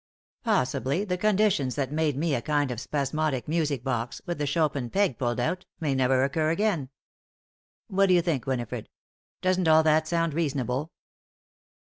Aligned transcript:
Possibly, 0.43 1.05
the 1.05 1.15
conditions 1.15 1.75
that 1.75 1.91
made 1.91 2.17
me 2.17 2.33
a 2.33 2.41
kind 2.41 2.71
of 2.71 2.79
spasmodic 2.81 3.47
music 3.47 3.83
box, 3.83 4.19
with 4.25 4.39
the 4.39 4.47
Chopin 4.47 4.89
peg 4.89 5.19
pulled 5.19 5.39
out, 5.39 5.63
may 5.79 5.93
never 5.93 6.23
occur 6.23 6.49
again. 6.49 6.89
What 7.87 8.07
do 8.07 8.15
you 8.15 8.23
think, 8.23 8.47
Winifred? 8.47 8.89
Doesn't 9.43 9.67
all 9.67 9.83
that 9.83 10.07
sound 10.07 10.33
reasonable?" 10.33 10.91